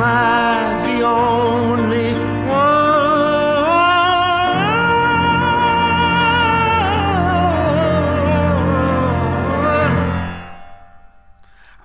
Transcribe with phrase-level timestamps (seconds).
[0.00, 2.14] Am I the only?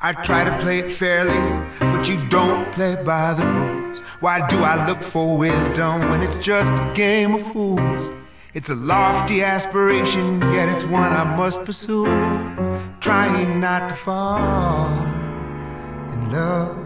[0.01, 1.33] I try to play it fairly,
[1.79, 3.99] but you don't play by the rules.
[4.21, 8.11] Why do I look for wisdom when it's just a game of fools?
[8.53, 12.05] It's a lofty aspiration, yet it's one I must pursue.
[13.01, 14.87] Trying not to fall
[16.13, 16.84] in love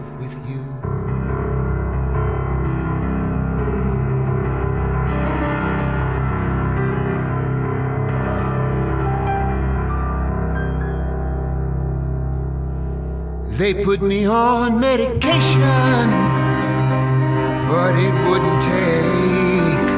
[13.60, 16.08] They put me on medication,
[17.68, 19.90] but it wouldn't take.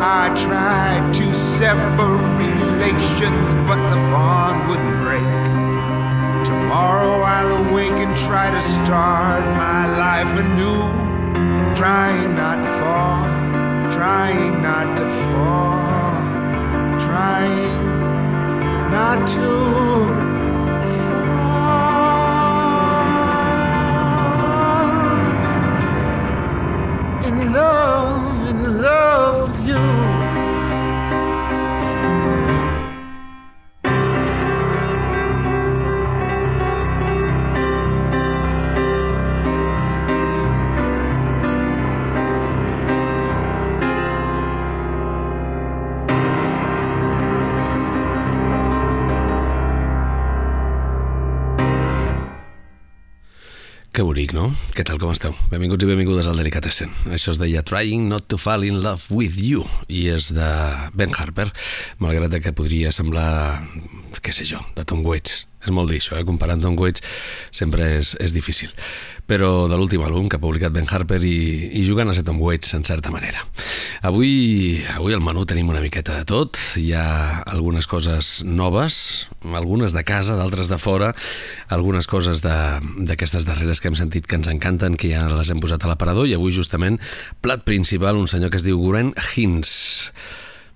[0.00, 6.46] I tried to sever relations, but the bond wouldn't break.
[6.46, 11.74] Tomorrow I'll awake and try to start my life anew.
[11.76, 17.84] Trying not to fall, trying not to fall, trying
[18.90, 20.23] not to
[54.74, 55.34] Què tal, com esteu?
[55.52, 56.92] Benvinguts i benvingudes al Delicatessen.
[57.14, 60.50] Això es deia Trying Not to Fall in Love with You i és de
[60.96, 61.48] Ben Harper,
[62.02, 63.62] malgrat que podria semblar,
[64.20, 65.44] què sé jo, de Tom Waits.
[65.64, 66.24] És molt dir això, eh?
[66.28, 67.02] comparant Tom Waits
[67.54, 68.72] sempre és, és difícil.
[69.24, 72.42] Però de l'últim àlbum que ha publicat Ben Harper i, i jugant a ser Tom
[72.42, 73.40] Waits, en certa manera.
[74.04, 76.60] Avui, avui al menú tenim una miqueta de tot.
[76.76, 81.14] Hi ha algunes coses noves, algunes de casa, d'altres de fora,
[81.72, 85.84] algunes coses d'aquestes darreres que hem sentit que ens encanten, que ja les hem posat
[85.84, 87.00] a l'aparador, i avui justament
[87.40, 90.12] plat principal, un senyor que es diu Guren Hins.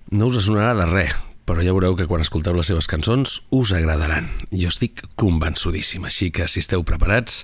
[0.09, 1.13] No us sonarà de res,
[1.49, 4.29] però ja veureu que quan escolteu les seves cançons us agradaran.
[4.53, 7.41] Jo estic convençudíssim, així que si esteu preparats,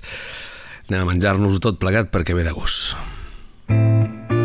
[0.86, 2.94] anem a menjar-nos-ho tot plegat perquè ve de gust.
[3.66, 4.35] It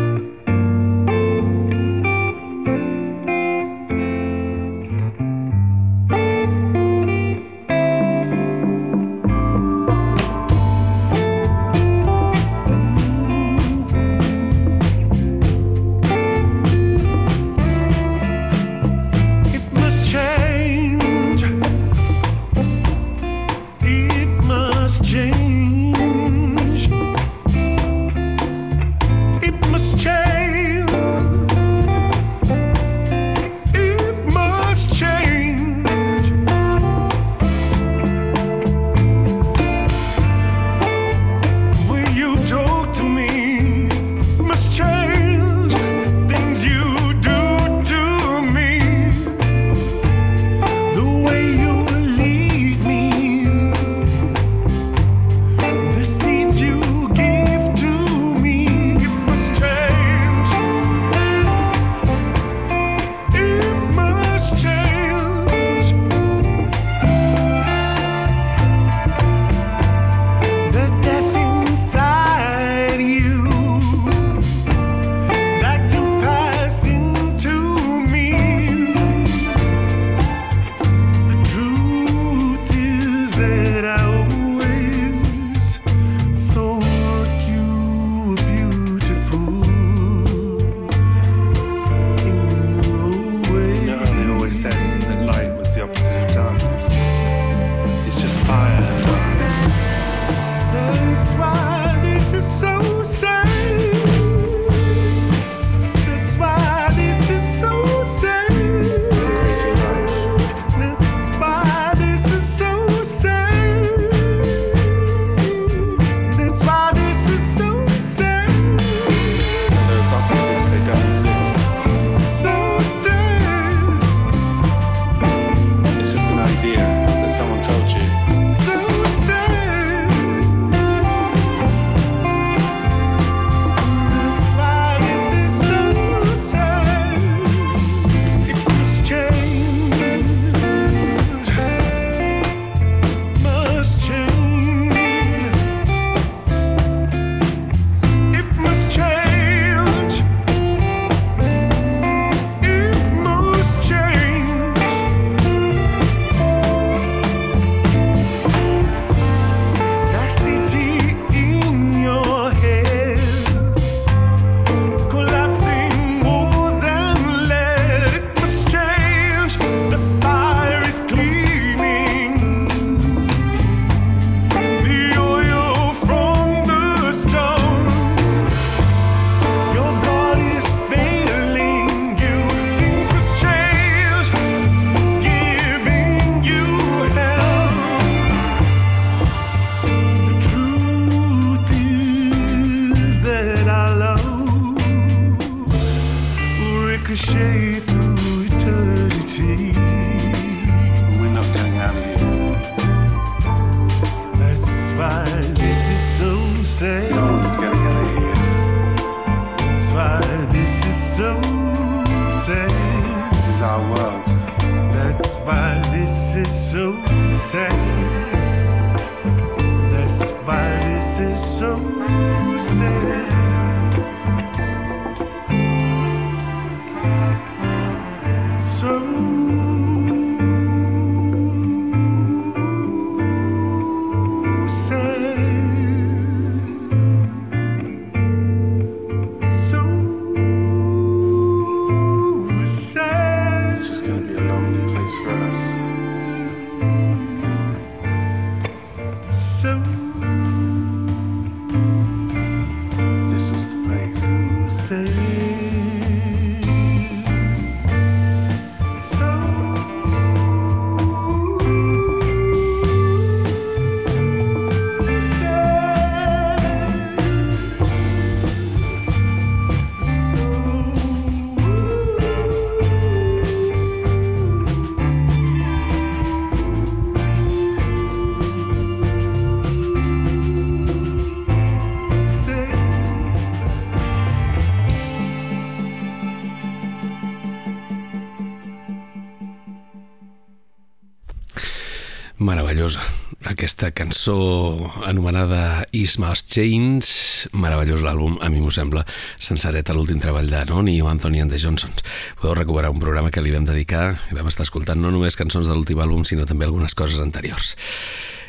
[293.82, 299.02] Aquesta cançó anomenada Is Must Change, meravellós l'àlbum, a mi m'ho sembla,
[299.42, 302.04] sensaret a l'últim treball de Noni i Anthony and the Johnsons.
[302.38, 305.66] Podeu recuperar un programa que li vam dedicar i vam estar escoltant no només cançons
[305.66, 307.74] de l'últim àlbum, sinó també algunes coses anteriors.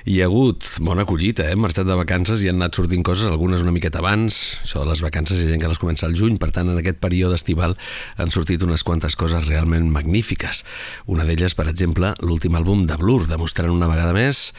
[0.06, 1.56] Hi ha hagut bona collita, eh?
[1.56, 4.90] hem marxat de vacances i han anat sortint coses, algunes una miqueta abans, això de
[4.92, 7.40] les vacances hi ha gent que les comença al juny, per tant en aquest període
[7.40, 7.74] estival
[8.20, 10.66] han sortit unes quantes coses realment magnífiques.
[11.08, 14.52] Una d'elles, per exemple, l'últim àlbum de Blur, demostrant una vegada més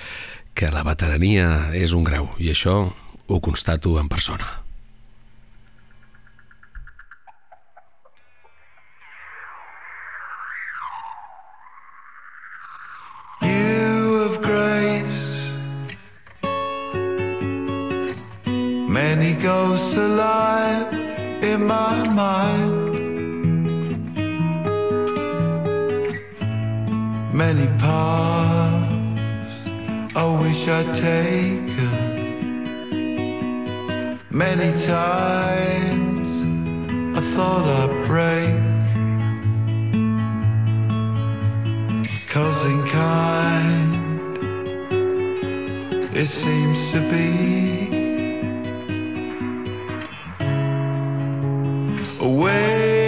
[0.54, 2.76] que la veterania és un grau, i això
[3.26, 4.64] ho constato en persona.
[13.42, 15.52] you of grace.
[18.88, 20.92] Many ghosts alive
[21.42, 22.72] in my mind.
[27.34, 28.73] Many paths
[30.16, 31.90] I wish I'd taken.
[34.30, 36.30] Many times
[37.18, 38.54] I thought I'd break.
[42.28, 43.94] Cause in kind
[46.16, 47.88] it seems to be
[52.20, 53.03] a way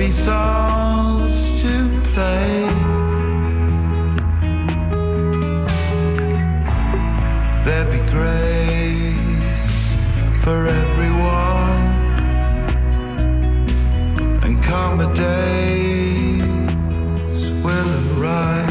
[0.00, 1.74] be songs to
[2.14, 2.64] play.
[7.66, 9.66] There be grace
[10.42, 11.82] for everyone
[14.42, 16.42] and calmer days
[17.64, 18.70] will arrive,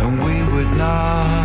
[0.00, 1.43] and we would not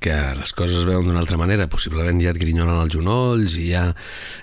[0.00, 1.68] que les coses es veuen d'una altra manera.
[1.70, 3.88] Possiblement ja et grinyolen els genolls i ja,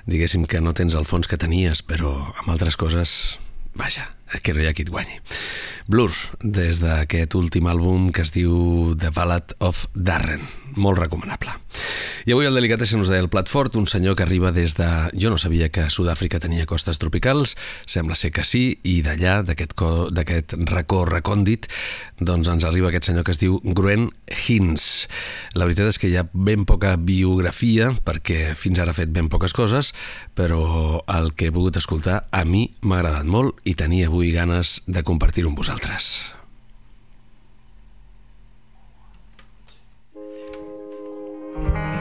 [0.10, 3.38] diguéssim, que no tens el fons que tenies, però amb altres coses,
[3.80, 4.08] vaja,
[4.42, 5.20] que no hi ha qui et guanyi.
[5.88, 11.54] Blur, des d'aquest últim àlbum que es diu The Ballad of Darren, molt recomanable.
[12.25, 14.88] I avui el Delicatessen us deia el plat fort, un senyor que arriba des de...
[15.13, 17.53] Jo no sabia que Sud-àfrica tenia costes tropicals,
[17.86, 19.89] sembla ser que sí, i d'allà, d'aquest co...
[20.72, 21.67] racó recòndit,
[22.17, 25.05] doncs ens arriba aquest senyor que es diu Gruen Hins.
[25.53, 29.29] La veritat és que hi ha ben poca biografia, perquè fins ara ha fet ben
[29.29, 29.91] poques coses,
[30.34, 34.79] però el que he pogut escoltar a mi m'ha agradat molt i tenia avui ganes
[34.89, 36.15] de compartir-ho amb vosaltres.
[41.55, 41.95] when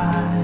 [0.00, 0.39] I.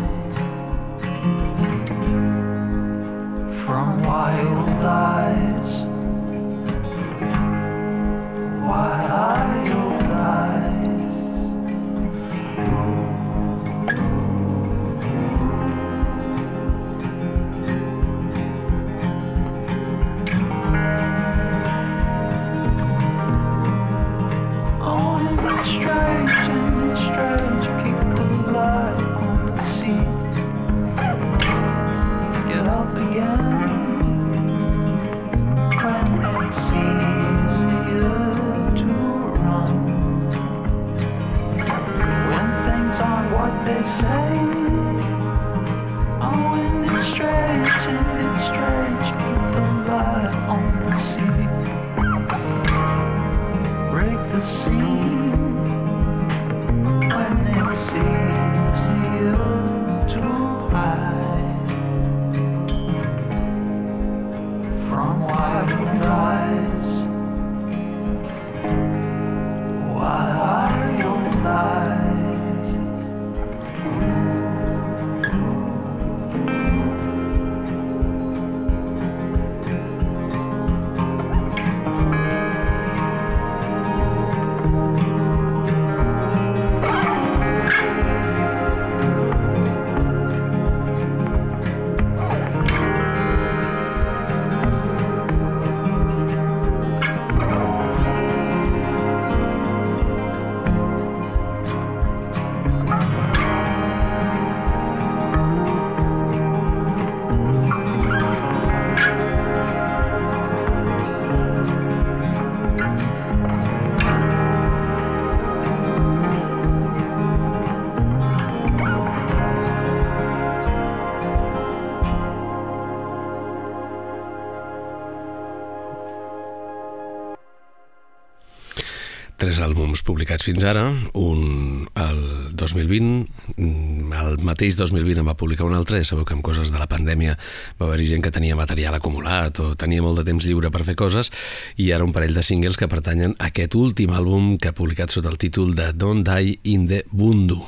[130.06, 130.86] publicats fins ara,
[131.18, 132.20] un el
[132.56, 136.70] 2020, mm, el mateix 2020 en va publicar un altre, ja sabeu que amb coses
[136.72, 137.36] de la pandèmia
[137.80, 140.96] va haver-hi gent que tenia material acumulat o tenia molt de temps lliure per fer
[140.96, 141.32] coses,
[141.76, 145.10] i ara un parell de singles que pertanyen a aquest últim àlbum que ha publicat
[145.10, 147.60] sota el títol de Don't Die in the Bundu,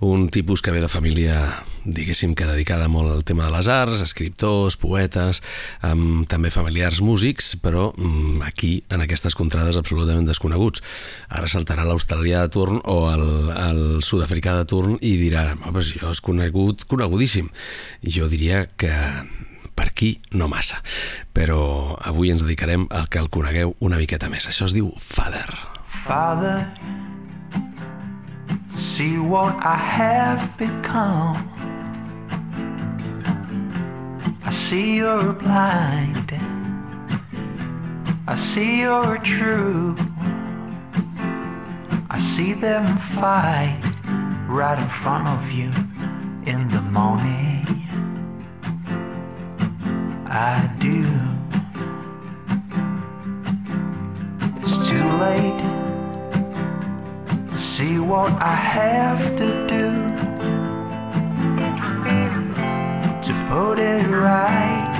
[0.00, 1.38] un tipus que ve de família
[1.84, 5.42] diguéssim que dedicada molt al tema de les arts, escriptors, poetes,
[5.86, 10.84] amb també familiars músics, però mm, aquí, en aquestes contrades absolutament desconeguts.
[11.28, 16.12] Ara saltarà l'australià de turn o el, el sud-africà de turn i dirà, si jo
[16.12, 17.48] és conegut, conegudíssim.
[18.04, 18.92] Jo diria que
[19.74, 20.82] per aquí no massa.
[21.32, 24.48] Però avui ens dedicarem al que el conegueu una miqueta més.
[24.50, 25.48] Això es diu Father.
[26.04, 26.68] Father,
[28.70, 31.36] see what I have become.
[34.44, 36.32] I see you're blind.
[38.26, 39.96] I see you're true.
[42.08, 43.80] I see them fight
[44.48, 45.70] right in front of you
[46.46, 47.66] in the morning.
[50.26, 51.04] I do.
[54.62, 55.89] It's too late.
[57.80, 59.86] See what I have to do
[63.26, 64.92] to put it right,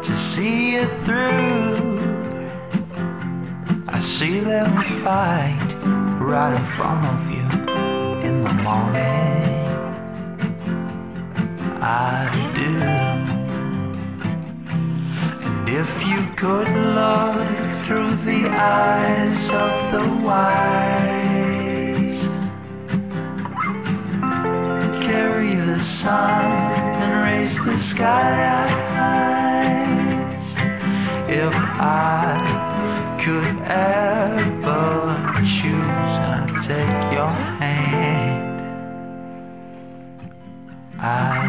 [0.00, 1.98] to see it through.
[3.88, 5.74] I see them fight
[6.20, 7.48] right in front of you
[8.28, 9.66] in the morning.
[11.82, 12.76] I do.
[15.44, 17.57] And if you could look
[17.88, 20.68] through the eyes of the wise,
[25.02, 26.44] carry the sun
[27.00, 28.28] and raise the skies.
[31.30, 32.36] If I
[33.24, 38.60] could ever choose and I take your hand,
[41.00, 41.47] I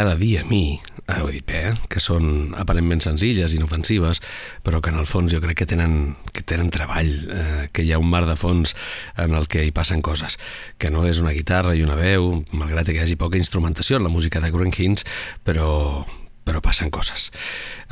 [0.00, 0.80] m'agrada dir a mi,
[1.28, 4.22] dit bé, eh, que són aparentment senzilles, inofensives,
[4.64, 7.92] però que en el fons jo crec que tenen, que tenen treball, eh, que hi
[7.92, 8.72] ha un mar de fons
[9.20, 10.38] en el que hi passen coses,
[10.78, 14.08] que no és una guitarra i una veu, malgrat que hi hagi poca instrumentació en
[14.08, 15.04] la música de Green Hinds,
[15.44, 16.06] però,
[16.48, 17.28] però passen coses.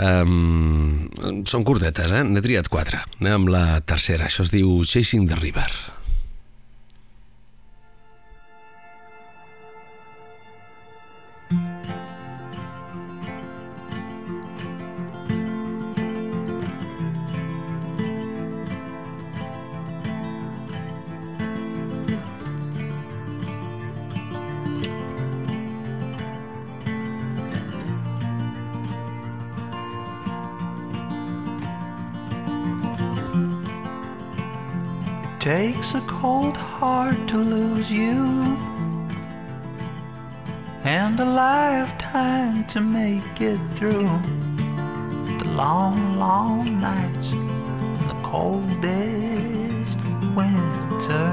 [0.01, 1.11] Um,
[1.45, 2.25] són curtetes, eh?
[2.25, 3.05] N'he triat quatre.
[3.21, 4.33] Anem amb la tercera.
[4.33, 5.69] Això es diu Chasing the River.
[35.57, 38.19] Takes a cold heart to lose you,
[40.85, 44.11] and a lifetime to make it through
[45.39, 49.99] the long, long nights and the coldest
[50.37, 51.33] winter.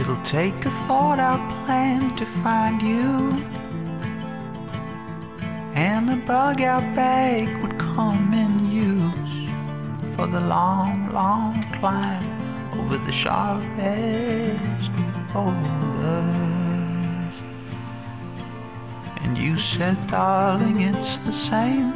[0.00, 3.57] It'll take a thought out plan to find you.
[5.78, 12.26] And a bug out bag would come in use for the long, long climb
[12.80, 14.90] over the sharpest
[15.32, 15.54] boulders.
[19.22, 21.92] And you said, darling, it's the same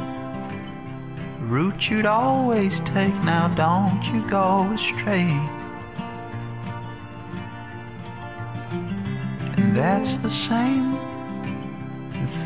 [1.41, 3.13] route you'd always take.
[3.25, 5.27] Now don't you go astray.
[9.57, 11.12] And that's the same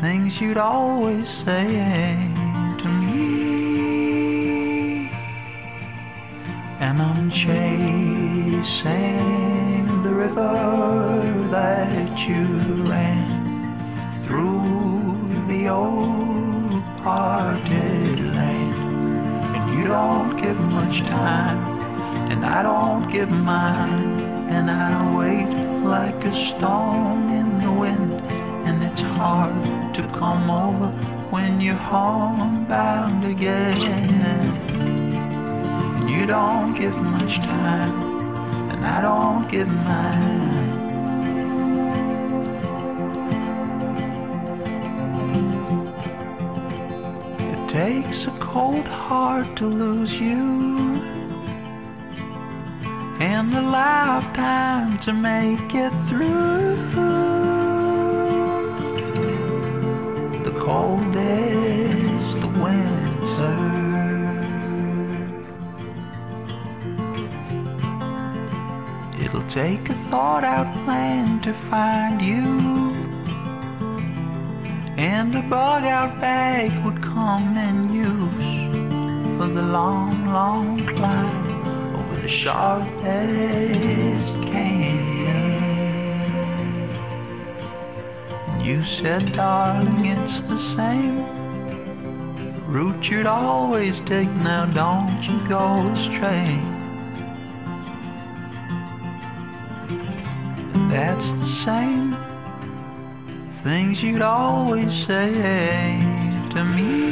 [0.00, 1.66] things you'd always say
[2.78, 3.18] to me.
[6.78, 8.62] And I'm chasing
[10.04, 12.44] the river that you
[12.84, 19.04] ran through the old parted land.
[19.56, 21.58] And you don't give much time,
[22.30, 25.50] and I don't give mine, and I wait
[25.84, 27.47] like a stone in
[29.00, 30.88] it's hard to come over
[31.30, 33.78] when you're homebound again.
[36.00, 37.92] And you don't give much time,
[38.70, 40.58] and I don't give mine.
[47.52, 51.00] It takes a cold heart to lose you
[53.20, 57.47] and a lifetime to make it through
[62.40, 63.56] the winter.
[69.24, 72.44] It'll take a thought out plan to find you.
[74.98, 82.16] And a bug out bag would come in use for the long, long climb over
[82.20, 82.98] the sharpest
[84.34, 84.47] canyon.
[88.68, 91.24] You said, darling, it's the same
[92.66, 94.28] route you'd always take.
[94.28, 96.60] Now don't you go astray.
[100.90, 102.14] That's the same
[103.62, 105.32] things you'd always say
[106.50, 107.08] to me.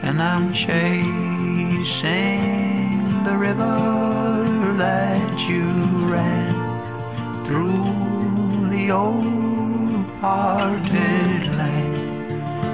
[0.00, 1.02] And I'm chasing
[3.22, 5.66] the river that you
[6.08, 6.54] ran
[7.44, 8.03] through
[8.90, 9.44] old
[10.22, 11.94] land.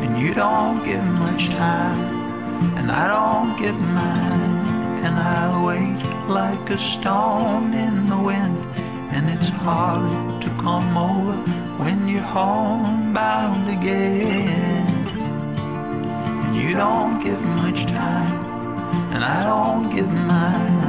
[0.05, 2.01] And you don't give much time,
[2.77, 8.59] and I don't give mine, and I wait like a stone in the wind.
[9.12, 11.37] And it's hard to come over
[11.83, 14.87] when you're homebound again.
[16.44, 18.38] And you don't give much time,
[19.12, 20.80] and I don't give mine.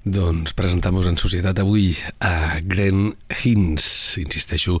[0.00, 1.90] Doncs presentam-vos en societat avui
[2.24, 3.10] a Gren
[3.44, 4.16] Hins.
[4.16, 4.78] Insisteixo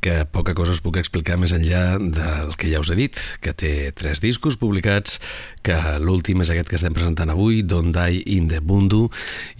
[0.00, 3.52] que poca cosa us puc explicar més enllà del que ja us he dit, que
[3.52, 5.18] té tres discos publicats,
[5.60, 9.10] que l'últim és aquest que estem presentant avui, Don't Die in the Bundu,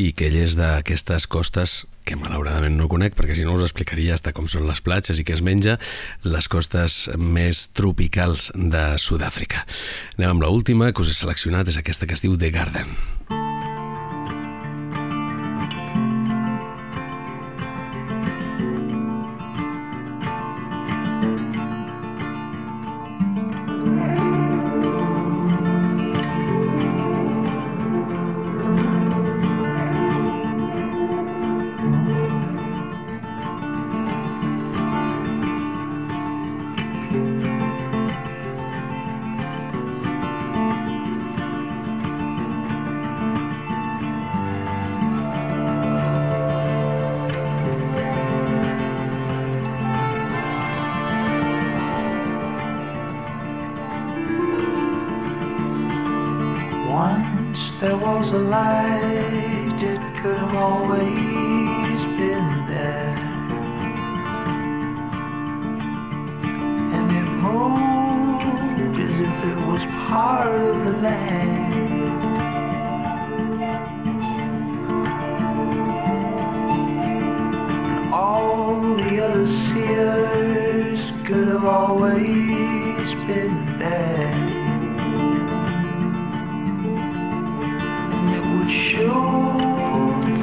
[0.00, 4.16] i que ell és d'aquestes costes que malauradament no conec perquè si no us explicaria
[4.16, 5.76] hasta com són les platges i què es menja,
[6.24, 9.68] les costes més tropicals de Sud-àfrica.
[10.16, 12.96] Anem amb l'última que us he seleccionat, és aquesta que es diu The Garden.
[13.28, 13.41] Once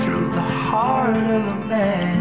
[0.01, 2.18] through the heart of a man.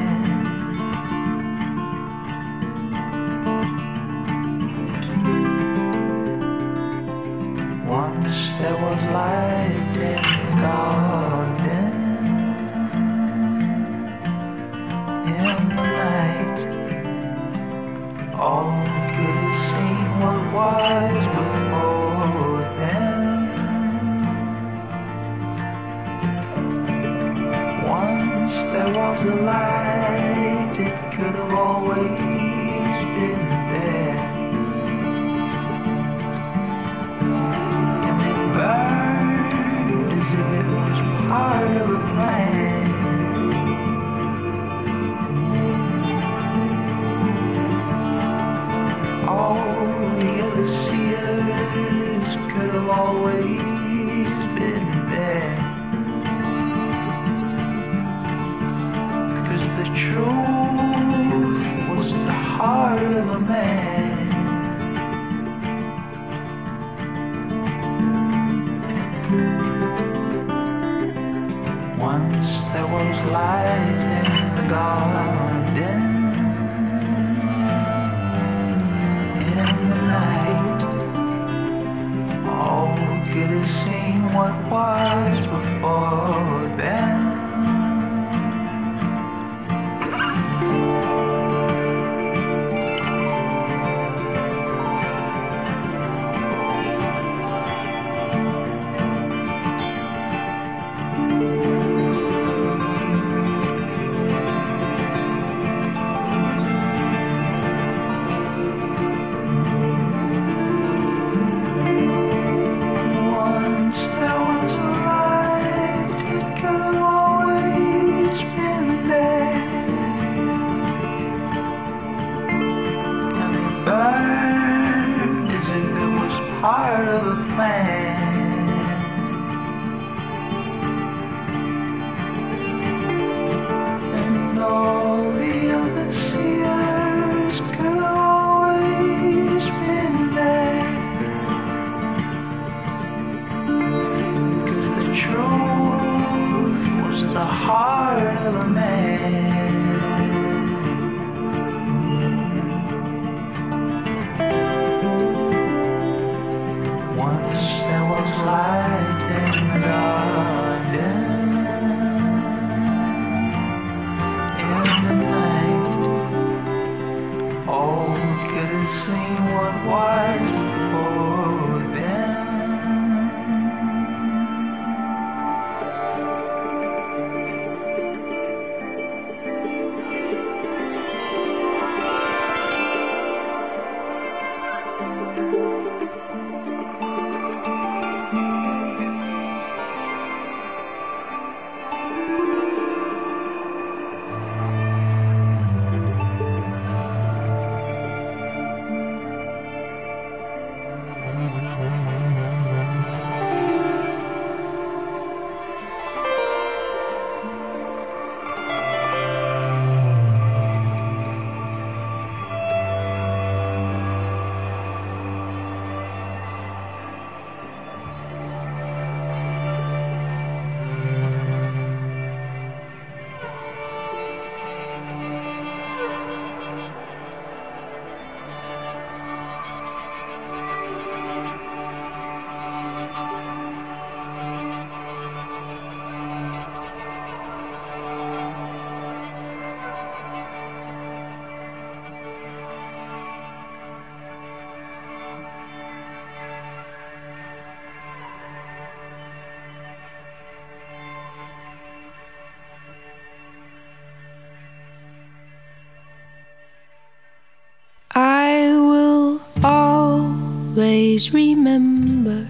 [261.27, 262.47] remember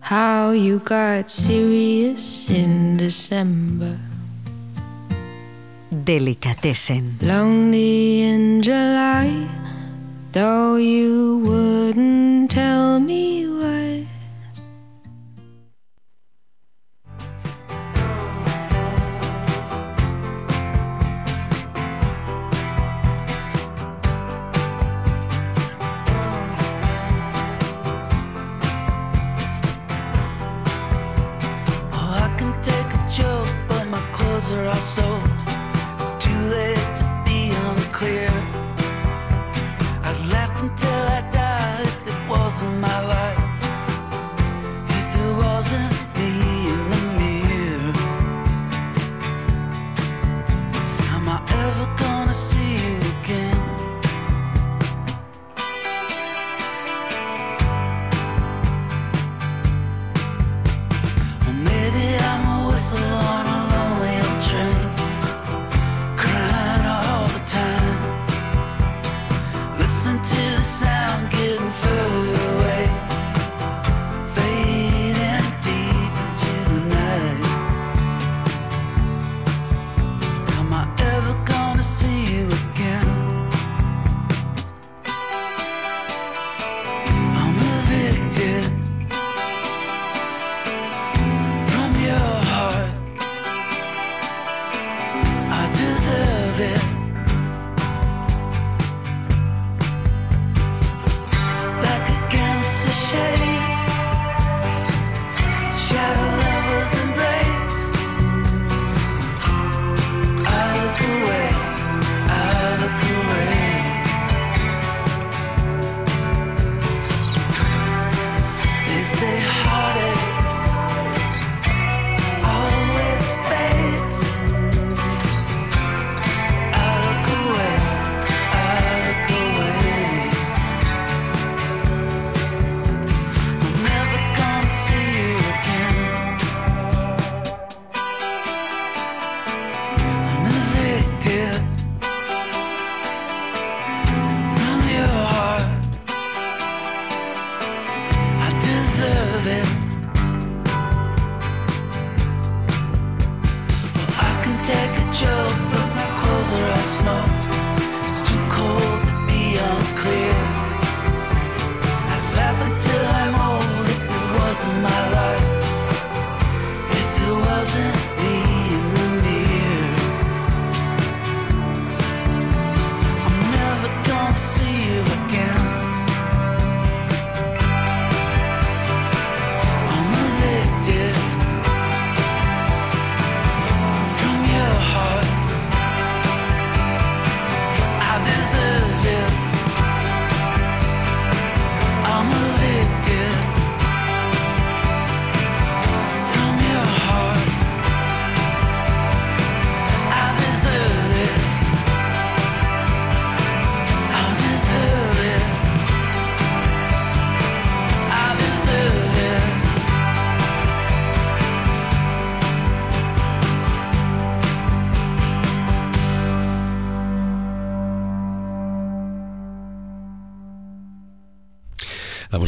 [0.00, 3.98] how you got serious in December.
[5.92, 7.18] Delicatessen.
[7.20, 9.28] Lonely in July,
[10.32, 12.87] though you wouldn't tell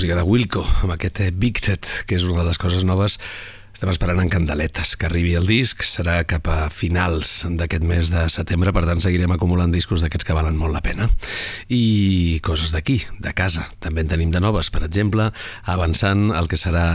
[0.01, 3.19] música de Wilco, amb aquest eh, Victed, que és una de les coses noves.
[3.75, 5.85] Estem esperant en candeletes que arribi el disc.
[5.85, 10.37] Serà cap a finals d'aquest mes de setembre, per tant seguirem acumulant discos d'aquests que
[10.39, 11.11] valen molt la pena.
[11.69, 14.73] I coses d'aquí, de casa, també en tenim de noves.
[14.73, 15.29] Per exemple,
[15.69, 16.87] avançant el que serà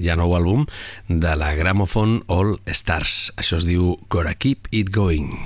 [0.00, 0.64] ja nou àlbum
[1.12, 3.34] de la Gramophone All Stars.
[3.36, 5.36] Això es diu Cora Keep It Going.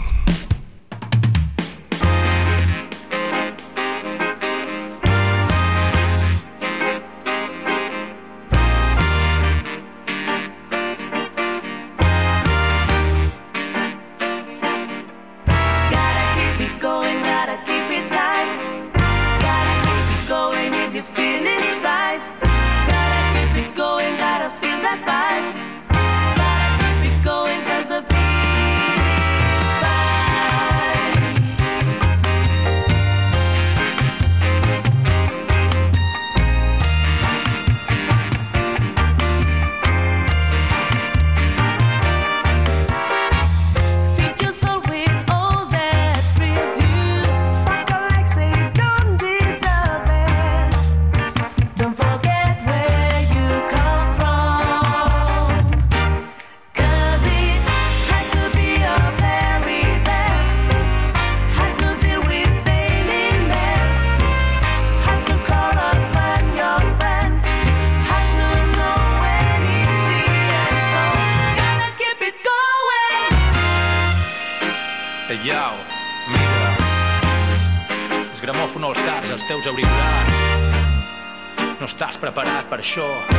[82.79, 83.38] for sure.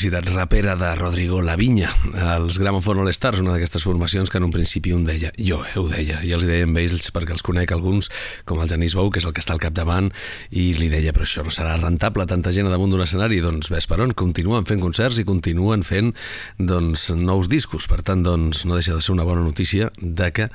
[0.00, 4.46] La complicitat rapera de Rodrigo Lavinya, els Gramophone All Stars, una d'aquestes formacions que en
[4.46, 7.34] un principi un deia, jo eh, ho deia, i els hi deia amb ells perquè
[7.34, 8.08] els conec alguns,
[8.48, 10.08] com el Genís Bou, que és el que està al capdavant,
[10.56, 13.84] i li deia, però això no serà rentable, tanta gent damunt d'un escenari, doncs ves
[13.90, 16.14] per on, continuen fent concerts i continuen fent
[16.56, 20.48] doncs, nous discos, per tant, doncs, no deixa de ser una bona notícia de que,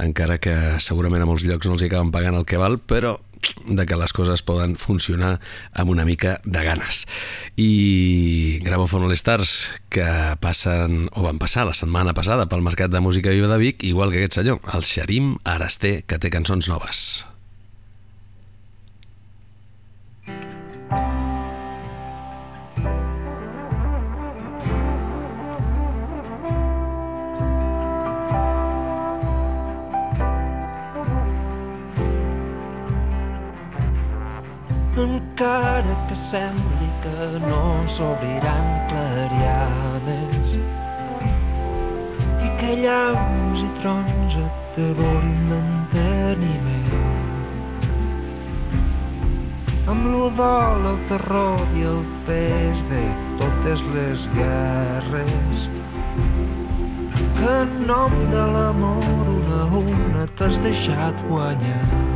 [0.00, 3.18] encara que segurament a molts llocs no els hi acaben pagant el que val, però
[3.66, 5.36] de que les coses poden funcionar
[5.72, 7.04] amb una mica de ganes.
[7.56, 10.08] I Gramophone All Stars, que
[10.40, 14.12] passen, o van passar la setmana passada pel Mercat de Música Viva de Vic, igual
[14.12, 17.26] que aquest senyor, el Xarim Arasté, que té cançons noves.
[35.36, 40.54] Encara que sembli que no s'obriran clarianes
[42.40, 47.12] i que llaus i trons et devorin l'enteniment.
[49.92, 53.04] Amb l'udol, el terror i el pes de
[53.36, 55.68] totes les guerres
[57.36, 62.15] que en nom de l'amor una a una t'has deixat guanyar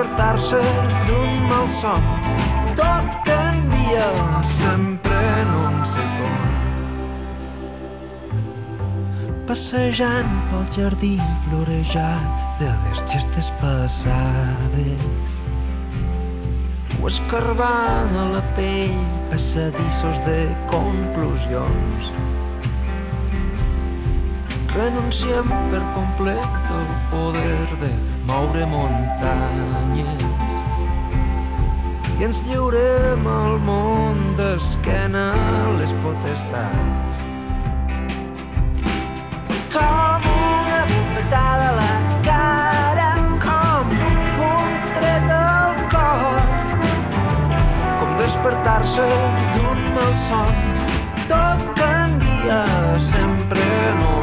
[0.00, 0.60] despertar-se
[1.06, 2.02] d'un malson.
[2.74, 4.08] Tot canvia
[4.44, 6.46] sempre en un segon.
[9.48, 15.04] Passejant pel jardí florejat de les gestes passades,
[17.02, 18.96] o escarbant a la pell
[19.32, 20.38] passadissos de
[20.72, 22.08] conclusions.
[24.70, 27.92] Renunciem per complet al poder de
[28.30, 30.22] moure muntanyes
[32.20, 35.24] i ens lliurem al món d'esquena
[35.80, 37.18] les potestats.
[39.74, 41.88] Com una bufetada a la
[42.28, 43.08] cara,
[43.46, 43.96] com
[44.50, 46.54] un tret al cor,
[47.98, 49.10] com despertar-se
[49.56, 50.64] d'un malson.
[51.34, 52.62] Tot canvia
[53.10, 54.19] sempre en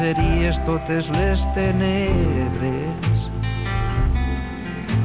[0.00, 3.18] pensaries totes les tenebres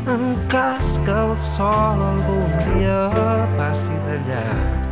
[0.07, 3.01] en cas que el sol algun dia
[3.57, 4.87] passi de llarg.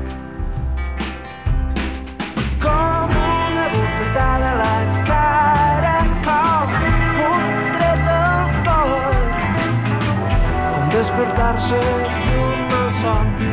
[2.66, 4.76] Com una bufetada a la
[5.08, 5.95] cara,
[6.28, 6.76] com
[7.30, 7.47] un
[7.78, 9.18] tret al cor,
[10.76, 11.84] com despertar-se
[12.28, 13.53] d'un mal son.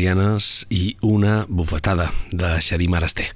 [0.00, 3.26] Clarianes i una bufetada de Xerim Arasté.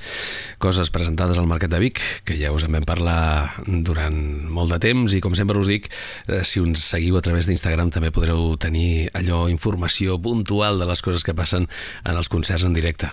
[0.56, 4.16] Coses presentades al Mercat de Vic, que ja us en vam parlar durant
[4.48, 5.90] molt de temps i com sempre us dic,
[6.24, 11.02] eh, si uns seguiu a través d'Instagram també podreu tenir allò, informació puntual de les
[11.04, 11.68] coses que passen
[12.00, 13.12] en els concerts en directe.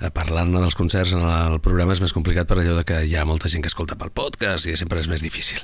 [0.00, 3.14] Eh, Parlant-ne dels concerts en el programa és més complicat per allò de que hi
[3.14, 5.60] ha molta gent que escolta pel podcast i sempre és més difícil.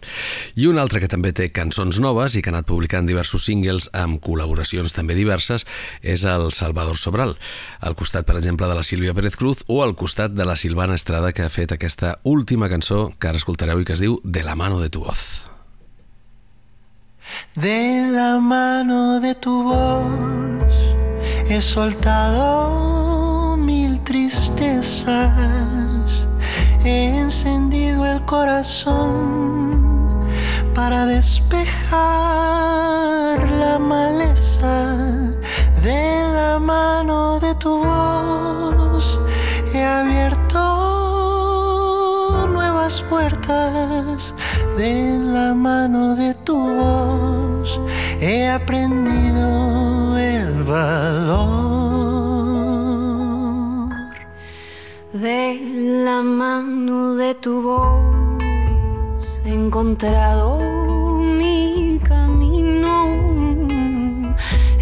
[0.61, 3.89] I un altre que també té cançons noves i que ha anat publicant diversos singles
[3.97, 5.64] amb col·laboracions també diverses
[6.03, 9.95] és el Salvador Sobral, al costat, per exemple, de la Sílvia Pérez Cruz o al
[9.95, 13.87] costat de la Silvana Estrada que ha fet aquesta última cançó que ara escoltareu i
[13.87, 15.49] que es diu De la mano de tu voz.
[17.55, 20.75] De la mano de tu voz
[21.49, 25.07] he soltado mil tristezas,
[26.85, 29.93] he encendido el corazón
[30.75, 32.01] para despejar
[33.51, 34.97] la maleza.
[35.83, 39.20] De la mano de tu voz
[39.74, 40.61] he abierto
[42.53, 44.33] nuevas puertas.
[44.76, 47.80] De la mano de tu voz
[48.20, 51.43] he aprendido el valor.
[55.12, 55.59] De
[56.05, 60.82] la mano de tu voz he encontrado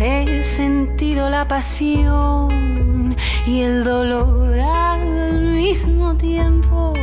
[0.03, 3.14] He sentido la pasión
[3.46, 6.94] y el dolor al mismo tiempo.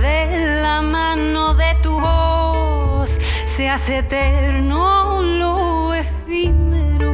[0.00, 3.18] De la mano de tu voz
[3.54, 7.12] se hace eterno lo efímero.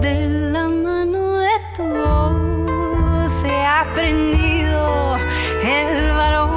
[0.00, 5.18] De la mano de tu voz he aprendido
[5.62, 6.53] el valor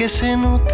[0.00, 0.69] que se nutre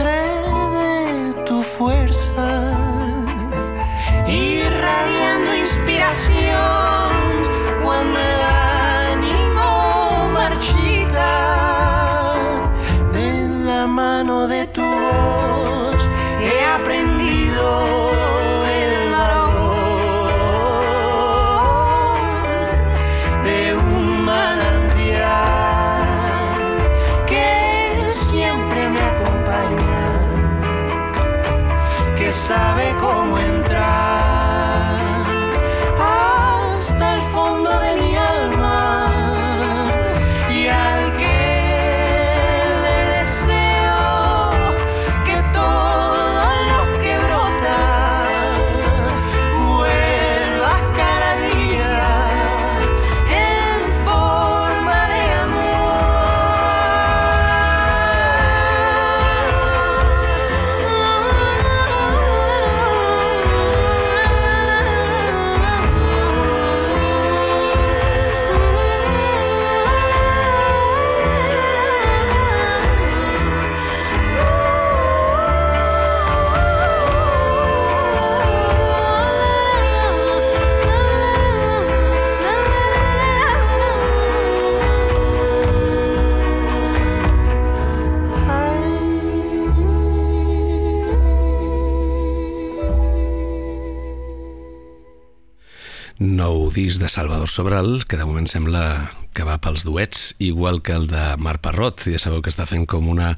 [96.77, 101.07] disc de Salvador Sobral, que de moment sembla que va pels duets, igual que el
[101.09, 102.05] de Marc Parrot.
[102.09, 103.31] Ja sabeu que està fent com una,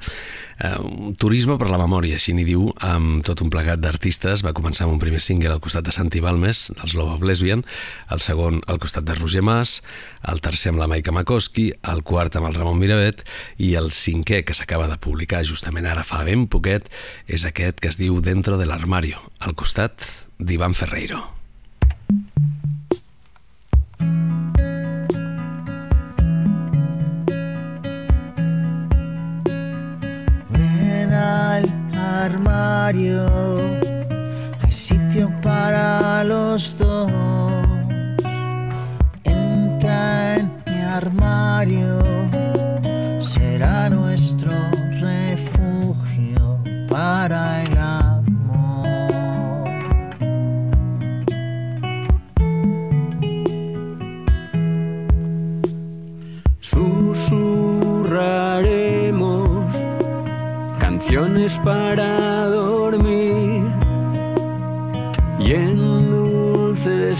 [0.59, 4.43] eh, un turisme per la memòria, així n'hi diu, amb tot un plegat d'artistes.
[4.47, 7.65] Va començar amb un primer single al costat de Santi Balmes, dels Love of Lesbian,
[8.11, 9.79] el segon al costat de Roger Mas,
[10.27, 13.23] el tercer amb la Maika Makoski, el quart amb el Ramon Miravet
[13.59, 16.91] i el cinquè, que s'acaba de publicar justament ara fa ben poquet,
[17.27, 20.03] és aquest que es diu Dentro del Armario, al costat
[20.39, 21.38] d'Ivan Ferreiro.
[32.29, 33.27] Armario,
[34.63, 37.11] hay sitio para los dos.
[39.25, 42.01] Entra en mi armario,
[43.19, 44.53] será nuestro
[45.01, 46.59] refugio
[46.89, 48.19] para el amor.
[56.61, 57.49] Susurraremos
[60.79, 62.18] canciones para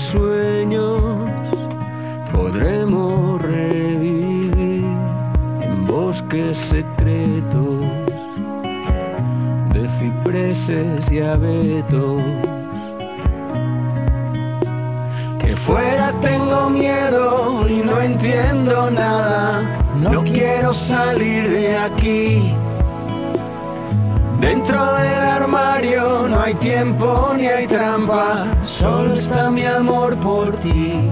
[0.09, 1.03] sueños
[2.33, 4.85] podremos revivir
[5.61, 7.85] en bosques secretos
[9.75, 12.23] de cipreses y abetos.
[15.39, 19.63] Que fuera tengo miedo y no entiendo nada.
[20.01, 22.55] No quiero salir de aquí.
[24.69, 26.29] Dentro del armario.
[26.29, 31.09] No hay tiempo ni hay trampa, solo está mi amor por ti.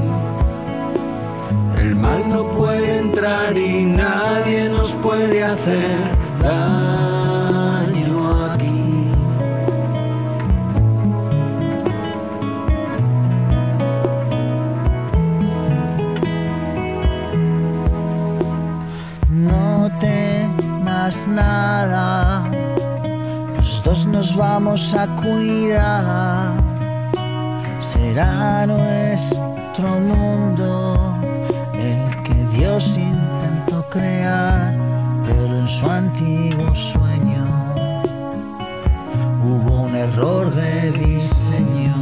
[1.78, 5.96] El mal no puede entrar y nadie nos puede hacer
[6.42, 6.85] daño
[24.06, 26.52] nos vamos a cuidar.
[27.80, 31.16] Será nuestro mundo
[31.74, 34.74] el que Dios intentó crear,
[35.24, 37.44] pero en su antiguo sueño
[39.44, 41.94] hubo un error de diseño.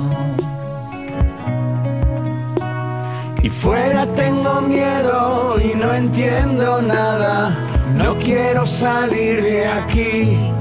[3.43, 7.55] Y fuera tengo miedo y no entiendo nada.
[7.95, 10.54] No quiero salir de aquí.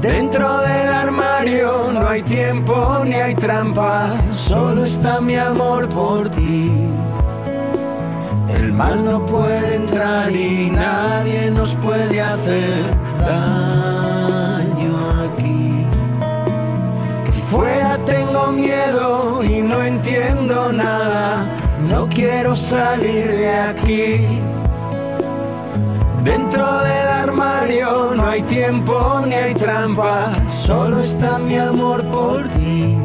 [0.00, 6.70] Dentro del armario no hay tiempo ni hay trampa, solo está mi amor por ti.
[8.48, 12.84] El mal no puede entrar y nadie nos puede hacer
[13.20, 15.86] daño aquí.
[17.24, 21.46] Que fuera tengo miedo y no entiendo nada,
[21.88, 24.45] no quiero salir de aquí.
[26.26, 32.96] Dentro del armario no hay tiempo ni hay trampa, solo está mi amor por ti.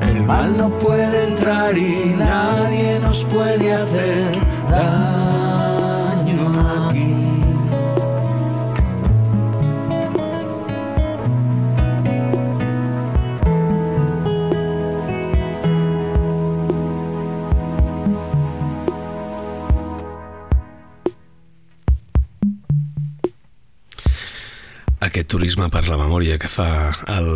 [0.00, 4.38] El mal no puede entrar y nadie nos puede hacer
[4.70, 5.47] daño
[25.28, 27.26] Aquest turisme per la memòria que fa el,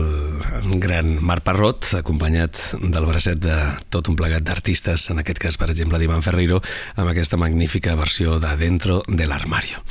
[0.62, 3.56] el gran Marc Parrot, acompanyat del bracet de
[3.92, 6.62] tot un plegat d'artistes, en aquest cas, per exemple, d'Ivan Ferreiro,
[6.96, 9.82] amb aquesta magnífica versió de Dentro de l'Armario.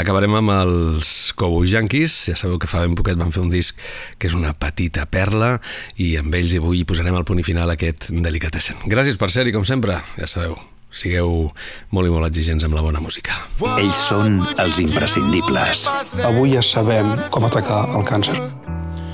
[0.00, 3.84] Acabarem amb els Cowboy Yankees, ja sabeu que fa ben poquet van fer un disc
[4.16, 5.58] que és una petita perla
[6.00, 8.80] i amb ells avui posarem al punt i final aquest Delicatessen.
[8.88, 10.56] Gràcies per ser-hi, com sempre, ja sabeu,
[10.96, 11.50] sigueu
[11.92, 13.36] molt i molt exigents amb la bona música.
[13.76, 15.86] Ells són els imprescindibles.
[16.26, 18.38] Avui ja sabem com atacar el càncer.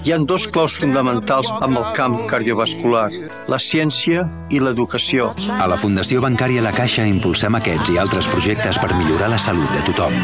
[0.03, 3.05] Hi han dos claus fonamentals amb el camp cardiovascular,
[3.53, 5.30] la ciència i l'educació.
[5.55, 9.70] A la Fundació Bancària La Caixa impulsem aquests i altres projectes per millorar la salut
[9.70, 10.16] de tothom.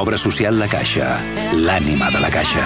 [0.00, 1.12] Obra social La Caixa,
[1.52, 2.64] l'ànima de la Caixa.